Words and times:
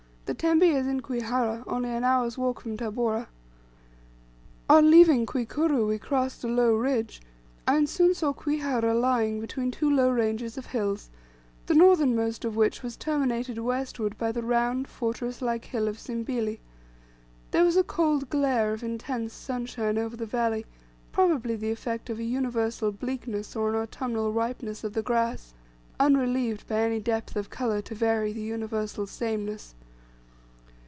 The 0.27 0.35
tembe 0.35 0.63
is 0.63 0.87
in 0.87 1.01
Kwihara, 1.01 1.61
only 1.67 1.89
an 1.89 2.05
hour's 2.05 2.37
walk 2.37 2.61
from 2.61 2.77
Tabora." 2.77 3.27
On 4.69 4.89
leaving 4.89 5.25
Kwikuru 5.25 5.85
we 5.85 5.99
crossed 5.99 6.45
a 6.45 6.47
low 6.47 6.73
ridge, 6.73 7.21
and 7.67 7.89
soon 7.89 8.13
saw 8.15 8.31
Kwihara 8.31 8.93
lying 8.97 9.41
between 9.41 9.71
two 9.71 9.93
low 9.93 10.09
ranges 10.09 10.57
of 10.57 10.67
hills, 10.67 11.09
the 11.65 11.73
northernmost 11.73 12.45
of 12.45 12.55
which 12.55 12.81
was 12.81 12.95
terminated 12.95 13.57
westward 13.59 14.17
by 14.17 14.31
the 14.31 14.41
round 14.41 14.87
fortress 14.87 15.41
like 15.41 15.65
hill 15.65 15.89
of 15.89 15.97
Zimbili. 15.99 16.61
There 17.51 17.65
was 17.65 17.75
a 17.75 17.83
cold 17.83 18.29
glare 18.29 18.71
of 18.71 18.83
intense 18.83 19.33
sunshine 19.33 19.97
over 19.97 20.15
the 20.15 20.25
valley, 20.25 20.65
probably 21.11 21.57
the 21.57 21.71
effect 21.71 22.09
of 22.09 22.19
an 22.19 22.29
universal 22.29 22.93
bleakness 22.93 23.53
or 23.53 23.67
an 23.67 23.75
autumnal 23.75 24.31
ripeness 24.31 24.85
of 24.85 24.93
the 24.93 25.03
grass, 25.03 25.53
unrelieved 25.99 26.69
by 26.69 26.77
any 26.83 27.01
depth 27.01 27.35
of 27.35 27.49
colour 27.49 27.81
to 27.81 27.93
vary 27.95 28.31
the 28.31 28.39
universal 28.41 29.05
sameness. 29.05 29.75